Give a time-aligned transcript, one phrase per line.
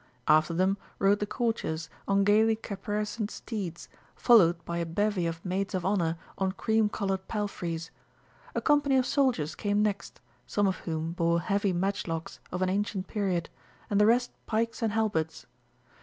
[0.27, 5.75] After them rode the Courtiers on gaily caparisoned steeds, followed by a bevy of Maids
[5.75, 7.91] of Honour on cream coloured palfreys.
[8.55, 13.05] A company of soldiers came next, some of whom bore heavy matchlocks of an ancient
[13.05, 13.51] period,
[13.91, 15.45] and the rest pikes and halberds.